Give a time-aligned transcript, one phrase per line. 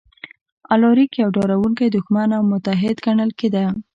[0.73, 3.65] الاریک یو ډاروونکی دښمن او متحد ګڼل کېده